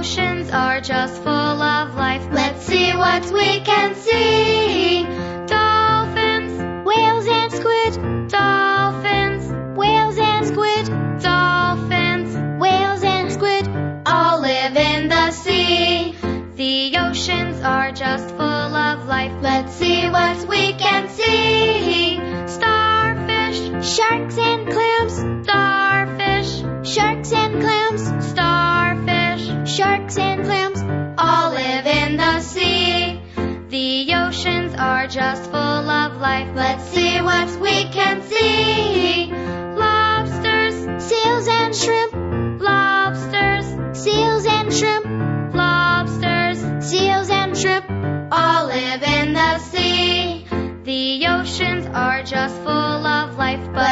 [0.00, 1.30] are just full
[1.62, 2.26] of life.
[2.32, 5.04] Let's see what we can see.
[5.46, 10.86] Dolphins, Whales and squid, dolphins, whales and squid,
[11.20, 13.68] dolphins whales and squid,
[14.06, 16.16] all live in the sea.
[16.54, 18.79] The oceans are just full of
[30.10, 30.80] sharks and clams,
[31.18, 33.20] all live in the sea.
[33.68, 35.54] The oceans are just full
[35.90, 36.50] of life.
[36.54, 39.30] Let's see what we can see.
[39.32, 43.66] Lobsters, Seals and shrimp, lobsters,
[43.98, 47.86] seals and shrimp, lobsters seals and shrimp,
[48.32, 50.46] all live in the sea.
[50.84, 53.89] The oceans are just full of life, but